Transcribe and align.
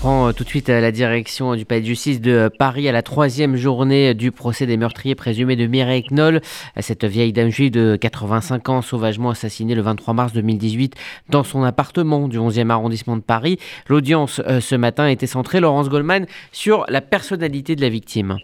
reprend 0.00 0.28
euh, 0.28 0.32
tout 0.32 0.44
de 0.44 0.48
suite 0.48 0.68
la 0.68 0.92
direction 0.92 1.54
du 1.54 1.66
palais 1.66 1.82
de 1.82 1.86
justice 1.86 2.22
de 2.22 2.30
euh, 2.30 2.48
Paris 2.48 2.88
à 2.88 2.92
la 2.92 3.02
troisième 3.02 3.56
journée 3.56 4.14
du 4.14 4.32
procès 4.32 4.64
des 4.64 4.78
meurtriers 4.78 5.14
présumés 5.14 5.56
de 5.56 5.66
Mireille 5.66 6.04
Knoll, 6.10 6.40
cette 6.78 7.04
vieille 7.04 7.34
dame 7.34 7.50
juive 7.50 7.70
de 7.70 7.96
85 7.96 8.68
ans 8.70 8.80
sauvagement 8.80 9.28
assassinée 9.28 9.74
le 9.74 9.82
23 9.82 10.14
mars 10.14 10.32
2018 10.32 10.94
dans 11.28 11.42
son 11.42 11.64
appartement 11.64 12.28
du 12.28 12.38
11e 12.38 12.70
arrondissement 12.70 13.16
de 13.18 13.20
Paris. 13.20 13.58
L'audience 13.90 14.40
euh, 14.46 14.60
ce 14.60 14.74
matin 14.74 15.06
était 15.06 15.26
centrée, 15.26 15.60
Laurence 15.60 15.90
Goldman, 15.90 16.24
sur 16.50 16.86
la 16.88 17.02
personnalité 17.02 17.76
de 17.76 17.82
la 17.82 17.90
victime. 17.90 18.38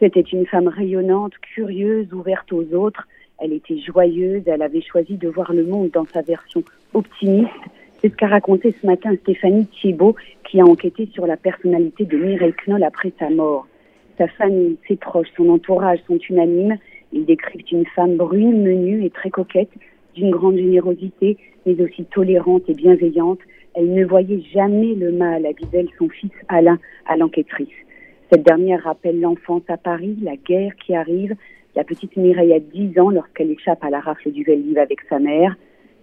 C'était 0.00 0.22
une 0.22 0.46
femme 0.46 0.66
rayonnante, 0.66 1.34
curieuse, 1.54 2.12
ouverte 2.12 2.52
aux 2.52 2.66
autres. 2.74 3.06
Elle 3.38 3.52
était 3.52 3.78
joyeuse, 3.78 4.42
elle 4.46 4.62
avait 4.62 4.82
choisi 4.82 5.16
de 5.16 5.28
voir 5.28 5.52
le 5.52 5.64
monde 5.64 5.90
dans 5.92 6.06
sa 6.12 6.22
version 6.22 6.64
optimiste 6.94 7.48
c'est 8.02 8.08
ce 8.08 8.16
qu'a 8.16 8.26
raconté 8.26 8.74
ce 8.80 8.86
matin 8.86 9.14
Stéphanie 9.22 9.66
Thiebaud, 9.66 10.16
qui 10.44 10.60
a 10.60 10.64
enquêté 10.64 11.08
sur 11.12 11.24
la 11.24 11.36
personnalité 11.36 12.04
de 12.04 12.16
Mireille 12.18 12.54
Knoll 12.66 12.82
après 12.82 13.12
sa 13.18 13.30
mort. 13.30 13.68
Sa 14.18 14.26
famille, 14.26 14.76
ses 14.88 14.96
proches, 14.96 15.28
son 15.36 15.48
entourage 15.48 16.00
sont 16.08 16.18
unanimes. 16.28 16.76
Ils 17.12 17.24
décrivent 17.24 17.64
une 17.70 17.86
femme 17.86 18.16
brune, 18.16 18.64
menue 18.64 19.04
et 19.04 19.10
très 19.10 19.30
coquette, 19.30 19.70
d'une 20.16 20.30
grande 20.30 20.56
générosité, 20.56 21.38
mais 21.64 21.80
aussi 21.80 22.04
tolérante 22.06 22.64
et 22.68 22.74
bienveillante. 22.74 23.38
Elle 23.74 23.94
ne 23.94 24.04
voyait 24.04 24.42
jamais 24.52 24.94
le 24.94 25.12
mal, 25.12 25.46
Gisèle, 25.60 25.88
son 25.96 26.08
fils 26.08 26.32
Alain, 26.48 26.78
à 27.06 27.16
l'enquêtrice. 27.16 27.68
Cette 28.32 28.42
dernière 28.42 28.82
rappelle 28.82 29.20
l'enfance 29.20 29.62
à 29.68 29.76
Paris, 29.76 30.16
la 30.22 30.34
guerre 30.36 30.74
qui 30.84 30.94
arrive. 30.96 31.36
La 31.76 31.84
petite 31.84 32.16
Mireille 32.16 32.52
a 32.52 32.58
10 32.58 32.98
ans 32.98 33.10
lorsqu'elle 33.10 33.50
échappe 33.50 33.84
à 33.84 33.90
la 33.90 34.00
rafle 34.00 34.32
du 34.32 34.42
Veldiv 34.42 34.76
avec 34.76 35.00
sa 35.08 35.20
mère. 35.20 35.54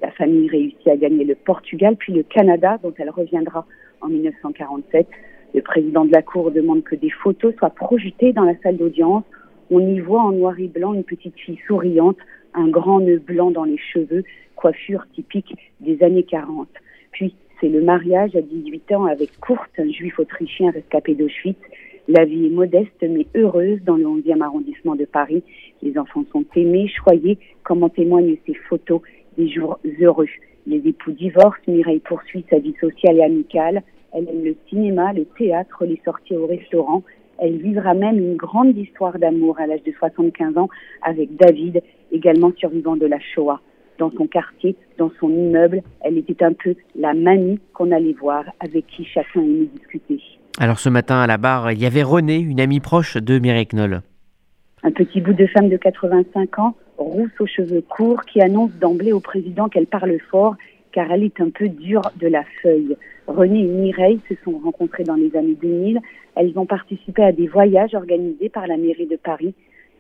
La 0.02 0.12
famille 0.12 0.50
réussit 0.50 0.88
à 0.88 0.96
gagner 0.96 1.26
le 1.26 1.36
Portugal, 1.36 1.96
puis 1.98 2.14
le 2.14 2.24
Canada, 2.24 2.78
dont 2.82 2.94
elle 2.98 3.10
reviendra 3.10 3.66
en 4.02 4.08
1947. 4.08 5.08
Le 5.54 5.62
président 5.62 6.06
de 6.06 6.12
la 6.12 6.22
Cour 6.22 6.52
demande 6.52 6.84
que 6.84 6.96
des 6.96 7.10
photos 7.10 7.56
soient 7.56 7.70
projetées 7.70 8.34
dans 8.34 8.44
la 8.44 8.56
salle 8.62 8.78
d'audience. 8.78 9.24
On 9.72 9.80
y 9.80 10.00
voit 10.00 10.22
en 10.22 10.32
noir 10.32 10.60
et 10.60 10.68
blanc 10.68 10.94
une 10.94 11.04
petite 11.04 11.38
fille 11.38 11.60
souriante, 11.68 12.18
un 12.54 12.68
grand 12.70 13.00
nœud 13.00 13.20
blanc 13.20 13.52
dans 13.52 13.66
les 13.66 13.78
cheveux, 13.78 14.24
coiffure 14.56 15.06
typique 15.14 15.56
des 15.80 16.02
années 16.04 16.24
40. 16.24 16.70
Puis, 17.12 17.36
c'est 17.60 17.70
le 17.70 17.82
mariage 17.82 18.36
à 18.36 18.42
18 18.42 18.92
ans 18.94 19.06
avec 19.06 19.32
Kurt, 19.42 19.70
un 19.78 19.92
juif 19.92 20.18
autrichien 20.20 20.72
rescapé 20.72 21.14
d'Auschwitz. 21.14 21.60
La 22.08 22.26
vie 22.26 22.48
est 22.48 22.50
modeste 22.50 23.04
mais 23.08 23.28
heureuse 23.36 23.80
dans 23.84 23.98
le 23.98 24.06
11e 24.06 24.42
arrondissement 24.42 24.96
de 24.96 25.06
Paris. 25.06 25.44
Les 25.82 25.98
enfants 25.98 26.24
sont 26.32 26.46
aimés, 26.56 26.88
choyés, 26.88 27.38
comme 27.64 27.84
en 27.84 27.90
témoignent 27.90 28.38
ces 28.48 28.54
photos 28.54 29.02
des 29.40 29.50
jours 29.50 29.80
heureux. 30.02 30.28
Les 30.68 30.82
époux 30.86 31.12
divorcent, 31.12 31.62
Mireille 31.68 32.02
poursuit 32.02 32.46
sa 32.50 32.60
vie 32.60 32.76
sociale 32.80 33.18
et 33.18 33.24
amicale. 33.24 33.82
Elle 34.14 34.28
aime 34.28 34.44
le 34.44 34.56
cinéma, 34.68 35.14
le 35.14 35.26
théâtre, 35.26 35.86
les 35.86 36.00
sorties 36.04 36.36
au 36.36 36.46
restaurant. 36.46 37.04
Elle 37.40 37.58
vivra 37.58 37.94
même 37.94 38.18
une 38.18 38.36
grande 38.36 38.78
histoire 38.78 39.18
d'amour 39.18 39.58
à 39.60 39.66
l'âge 39.66 39.84
de 39.84 39.94
75 39.98 40.58
ans 40.58 40.70
avec 41.04 41.36
David, 41.38 41.82
également 42.12 42.52
survivant 42.58 42.98
de 42.98 43.06
la 43.06 43.20
Shoah. 43.20 43.62
Dans 43.98 44.12
son 44.12 44.28
quartier, 44.28 44.76
dans 44.98 45.12
son 45.20 45.30
immeuble, 45.30 45.82
elle 46.02 46.18
était 46.18 46.44
un 46.44 46.54
peu 46.54 46.76
la 46.96 47.14
mamie 47.14 47.60
qu'on 47.74 47.92
allait 47.92 48.16
voir, 48.20 48.44
avec 48.60 48.88
qui 48.88 49.06
chacun 49.06 49.42
aimait 49.42 49.70
discuter. 49.76 50.20
Alors 50.58 50.80
ce 50.80 50.90
matin 50.90 51.20
à 51.22 51.28
la 51.28 51.38
barre, 51.38 51.72
il 51.72 51.82
y 51.82 51.86
avait 51.86 52.04
René, 52.04 52.38
une 52.38 52.60
amie 52.60 52.80
proche 52.82 53.16
de 53.18 53.40
Mireille 53.40 53.68
Knoll. 53.68 54.02
Un 54.82 54.92
petit 54.92 55.20
bout 55.20 55.34
de 55.34 55.46
femme 55.46 55.70
de 55.70 55.78
85 55.78 56.60
ans, 56.60 56.76
rousse 56.98 57.32
aux 57.40 57.48
cheveux 57.48 57.82
courts, 57.82 58.24
qui 58.24 58.42
annonce 58.42 58.72
d'emblée 58.80 59.12
au 59.12 59.20
président 59.20 59.68
qu'elle 59.68 59.88
parle 59.88 60.18
fort 60.32 60.56
car 60.92 61.12
elle 61.12 61.24
est 61.24 61.40
un 61.42 61.50
peu 61.50 61.68
dure 61.70 62.02
de 62.20 62.28
la 62.28 62.44
feuille. 62.62 62.96
René 63.28 63.62
et 63.62 63.68
Mireille 63.68 64.20
se 64.28 64.36
sont 64.44 64.58
rencontrées 64.58 65.04
dans 65.04 65.16
les 65.16 65.36
années 65.36 65.58
2000. 65.62 66.00
Elles 66.36 66.58
ont 66.58 66.66
participé 66.66 67.24
à 67.24 67.32
des 67.32 67.48
voyages 67.48 67.94
organisés 67.94 68.50
par 68.50 68.68
la 68.68 68.78
mairie 68.78 69.06
de 69.06 69.16
Paris. 69.16 69.54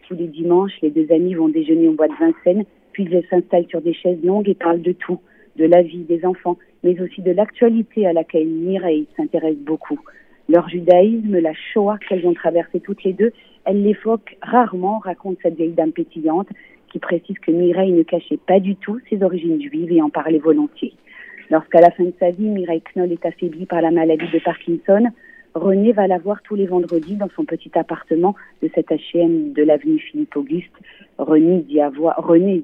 Tous 0.07 0.15
les 0.15 0.27
dimanches, 0.27 0.73
les 0.81 0.89
deux 0.89 1.11
amies 1.13 1.35
vont 1.35 1.49
déjeuner 1.49 1.87
au 1.87 1.93
bois 1.93 2.07
de 2.07 2.13
Vincennes, 2.19 2.65
puis 2.91 3.07
elles 3.11 3.25
s'installent 3.29 3.67
sur 3.67 3.81
des 3.81 3.93
chaises 3.93 4.23
longues 4.23 4.49
et 4.49 4.55
parlent 4.55 4.81
de 4.81 4.93
tout, 4.93 5.19
de 5.57 5.65
la 5.65 5.83
vie 5.83 5.99
des 5.99 6.25
enfants, 6.25 6.57
mais 6.83 6.99
aussi 6.99 7.21
de 7.21 7.31
l'actualité 7.31 8.07
à 8.07 8.13
laquelle 8.13 8.47
Mireille 8.47 9.07
s'intéresse 9.15 9.57
beaucoup. 9.57 9.99
Leur 10.49 10.67
judaïsme, 10.67 11.37
la 11.37 11.53
Shoah 11.53 11.99
qu'elles 11.99 12.25
ont 12.25 12.33
traversée 12.33 12.79
toutes 12.79 13.03
les 13.03 13.13
deux, 13.13 13.31
elles 13.65 13.83
l'évoquent 13.83 14.35
rarement, 14.41 14.97
raconte 14.97 15.37
cette 15.43 15.55
vieille 15.55 15.73
dame 15.73 15.91
pétillante, 15.91 16.47
qui 16.91 16.97
précise 16.97 17.37
que 17.37 17.51
Mireille 17.51 17.91
ne 17.91 18.01
cachait 18.01 18.39
pas 18.47 18.59
du 18.59 18.75
tout 18.75 18.99
ses 19.11 19.21
origines 19.21 19.61
juives 19.61 19.91
et 19.91 20.01
en 20.01 20.09
parlait 20.09 20.39
volontiers. 20.39 20.93
Lorsqu'à 21.51 21.81
la 21.81 21.91
fin 21.91 22.03
de 22.03 22.13
sa 22.19 22.31
vie, 22.31 22.47
Mireille 22.49 22.81
Knoll 22.95 23.11
est 23.11 23.25
affaiblie 23.27 23.67
par 23.67 23.81
la 23.81 23.91
maladie 23.91 24.29
de 24.33 24.39
Parkinson, 24.39 25.11
René 25.53 25.91
va 25.93 26.07
la 26.07 26.17
voir 26.17 26.41
tous 26.43 26.55
les 26.55 26.67
vendredis 26.67 27.15
dans 27.15 27.29
son 27.35 27.43
petit 27.43 27.71
appartement 27.75 28.35
de 28.63 28.69
cet 28.73 28.89
HM 28.89 29.53
de 29.53 29.63
l'avenue 29.63 29.99
Philippe 29.99 30.35
Auguste. 30.35 30.71
René 31.17 31.59
dit, 31.61 31.79
avoir, 31.79 32.17
René 32.25 32.63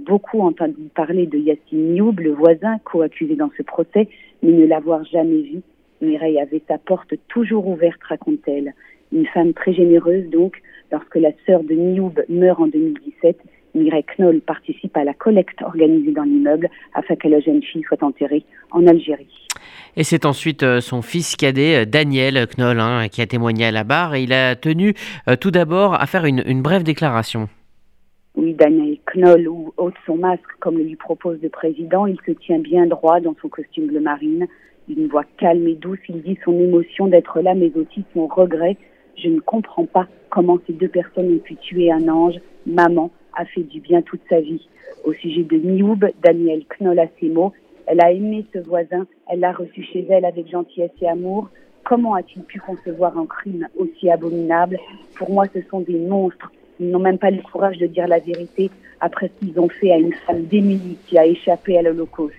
beaucoup 0.00 0.40
entendu 0.40 0.88
parler 0.94 1.26
de 1.26 1.38
Yassine 1.38 1.94
Nioub, 1.94 2.18
le 2.18 2.32
voisin 2.32 2.78
co-accusé 2.84 3.36
dans 3.36 3.50
ce 3.56 3.62
procès, 3.62 4.08
mais 4.42 4.52
ne 4.52 4.66
l'avoir 4.66 5.04
jamais 5.04 5.42
vu. 5.42 5.62
Mireille 6.02 6.40
avait 6.40 6.62
sa 6.68 6.78
porte 6.78 7.14
toujours 7.28 7.66
ouverte, 7.66 8.02
raconte-t-elle. 8.08 8.74
Une 9.12 9.26
femme 9.26 9.52
très 9.54 9.72
généreuse 9.72 10.28
donc, 10.30 10.60
lorsque 10.90 11.16
la 11.16 11.30
sœur 11.46 11.62
de 11.62 11.74
Nioub 11.74 12.20
meurt 12.28 12.60
en 12.60 12.66
2017, 12.66 13.38
Mireille 13.74 14.04
Knoll 14.18 14.40
participe 14.40 14.96
à 14.96 15.04
la 15.04 15.14
collecte 15.14 15.62
organisée 15.62 16.12
dans 16.12 16.24
l'immeuble 16.24 16.68
afin 16.94 17.16
que 17.16 17.28
la 17.28 17.40
jeune 17.40 17.62
fille 17.62 17.82
soit 17.84 18.02
enterrée 18.02 18.44
en 18.70 18.86
Algérie. 18.86 19.48
Et 19.96 20.04
c'est 20.04 20.26
ensuite 20.26 20.62
euh, 20.62 20.80
son 20.80 21.02
fils 21.02 21.36
cadet, 21.36 21.82
euh, 21.82 21.84
Daniel 21.84 22.46
Knoll, 22.56 22.80
hein, 22.80 23.08
qui 23.08 23.22
a 23.22 23.26
témoigné 23.26 23.66
à 23.66 23.70
la 23.70 23.84
barre. 23.84 24.14
Et 24.14 24.22
il 24.22 24.32
a 24.32 24.56
tenu 24.56 24.94
euh, 25.28 25.36
tout 25.36 25.50
d'abord 25.50 25.94
à 25.94 26.06
faire 26.06 26.24
une, 26.24 26.62
brève 26.62 26.82
déclaration. 26.82 27.48
Oui, 28.34 28.54
Daniel 28.54 28.96
Knoll 29.14 29.46
ou 29.46 29.74
ôte 29.76 29.94
son 30.06 30.16
masque 30.16 30.40
comme 30.58 30.78
le 30.78 30.84
lui 30.84 30.96
propose 30.96 31.38
le 31.42 31.50
président. 31.50 32.06
Il 32.06 32.16
se 32.26 32.32
tient 32.32 32.60
bien 32.60 32.86
droit 32.86 33.20
dans 33.20 33.34
son 33.42 33.48
costume 33.48 33.88
bleu 33.88 34.00
marine. 34.00 34.46
D'une 34.88 35.06
voix 35.06 35.24
calme 35.36 35.68
et 35.68 35.74
douce, 35.74 35.98
il 36.08 36.22
dit 36.22 36.38
son 36.42 36.58
émotion 36.58 37.08
d'être 37.08 37.40
là, 37.40 37.54
mais 37.54 37.70
aussi 37.76 38.04
son 38.14 38.26
regret. 38.26 38.78
Je 39.16 39.28
ne 39.28 39.40
comprends 39.40 39.84
pas 39.84 40.08
comment 40.30 40.58
ces 40.66 40.72
deux 40.72 40.88
personnes 40.88 41.34
ont 41.34 41.38
pu 41.38 41.56
tuer 41.56 41.92
un 41.92 42.08
ange, 42.08 42.36
maman, 42.66 43.10
a 43.36 43.44
fait 43.44 43.64
du 43.64 43.80
bien 43.80 44.00
toute 44.00 44.22
sa 44.30 44.40
vie. 44.40 44.66
Au 45.04 45.12
sujet 45.12 45.42
de 45.42 45.58
Mioub, 45.58 46.02
Daniel 46.22 46.64
Knoll 46.80 46.98
a 47.00 47.06
ces 47.20 47.28
mots. 47.28 47.52
Elle 47.86 48.00
a 48.00 48.12
aimé 48.12 48.46
ce 48.54 48.58
voisin, 48.60 49.06
elle 49.28 49.40
l'a 49.40 49.52
reçu 49.52 49.82
chez 49.82 50.06
elle 50.08 50.24
avec 50.24 50.48
gentillesse 50.48 50.90
et 51.02 51.08
amour. 51.08 51.50
Comment 51.84 52.14
a-t-il 52.14 52.42
pu 52.44 52.60
concevoir 52.60 53.18
un 53.18 53.26
crime 53.26 53.68
aussi 53.76 54.08
abominable? 54.08 54.78
Pour 55.16 55.30
moi, 55.30 55.44
ce 55.52 55.60
sont 55.68 55.80
des 55.80 55.98
monstres. 55.98 56.50
Ils 56.80 56.90
n'ont 56.90 56.98
même 56.98 57.18
pas 57.18 57.30
le 57.30 57.42
courage 57.42 57.78
de 57.78 57.86
dire 57.86 58.08
la 58.08 58.18
vérité 58.18 58.70
après 59.00 59.28
ce 59.28 59.46
qu'ils 59.46 59.58
ont 59.60 59.68
fait 59.68 59.92
à 59.92 59.98
une 59.98 60.14
femme 60.26 60.44
démunie 60.44 60.96
qui 61.06 61.18
a 61.18 61.26
échappé 61.26 61.78
à 61.78 61.82
l'Holocauste. 61.82 62.34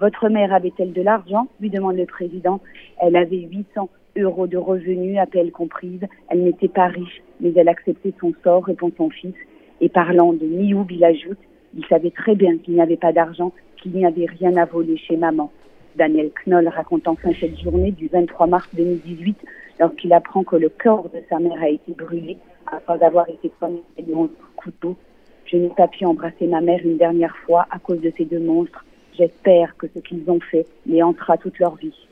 Votre 0.00 0.28
mère 0.28 0.52
avait-elle 0.52 0.92
de 0.92 1.02
l'argent? 1.02 1.46
lui 1.60 1.70
demande 1.70 1.96
le 1.96 2.06
président. 2.06 2.60
Elle 3.00 3.16
avait 3.16 3.48
800 3.50 3.88
euros 4.16 4.46
de 4.46 4.56
revenus, 4.56 5.18
appel 5.18 5.50
comprise. 5.50 6.02
Elle 6.28 6.44
n'était 6.44 6.68
pas 6.68 6.86
riche, 6.86 7.22
mais 7.40 7.52
elle 7.56 7.68
acceptait 7.68 8.12
son 8.20 8.32
sort, 8.42 8.64
répond 8.64 8.90
son 8.96 9.10
fils. 9.10 9.34
Et 9.80 9.88
parlant 9.88 10.32
de 10.32 10.44
Mioub, 10.44 10.90
il 10.90 11.04
ajoute 11.04 11.38
il 11.76 11.84
savait 11.86 12.10
très 12.10 12.34
bien 12.34 12.56
qu'il 12.58 12.74
n'y 12.74 12.80
avait 12.80 12.96
pas 12.96 13.12
d'argent, 13.12 13.52
qu'il 13.76 13.92
n'y 13.92 14.06
avait 14.06 14.26
rien 14.26 14.56
à 14.56 14.64
voler 14.64 14.96
chez 14.96 15.16
maman. 15.16 15.50
Daniel 15.96 16.30
Knoll 16.44 16.68
raconte 16.68 17.06
enfin 17.06 17.30
cette 17.38 17.58
journée 17.60 17.92
du 17.92 18.08
23 18.08 18.46
mars 18.46 18.68
2018 18.74 19.36
lorsqu'il 19.80 20.12
apprend 20.12 20.44
que 20.44 20.56
le 20.56 20.68
corps 20.68 21.08
de 21.10 21.20
sa 21.28 21.38
mère 21.38 21.60
a 21.62 21.68
été 21.68 21.92
brûlé 21.92 22.36
après 22.66 23.02
avoir 23.02 23.28
été 23.28 23.48
poigné 23.48 23.82
de 23.98 24.14
couteau. 24.56 24.96
Je 25.46 25.56
n'ai 25.56 25.68
pas 25.68 25.88
pu 25.88 26.04
embrasser 26.04 26.46
ma 26.46 26.60
mère 26.60 26.80
une 26.84 26.96
dernière 26.96 27.36
fois 27.46 27.66
à 27.70 27.78
cause 27.78 28.00
de 28.00 28.12
ces 28.16 28.24
deux 28.24 28.40
monstres. 28.40 28.84
J'espère 29.16 29.76
que 29.76 29.86
ce 29.94 30.00
qu'ils 30.00 30.28
ont 30.30 30.40
fait 30.40 30.66
les 30.86 31.02
hantera 31.02 31.36
toute 31.36 31.58
leur 31.58 31.76
vie. 31.76 32.08